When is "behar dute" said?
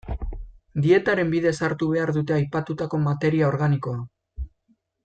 1.91-2.37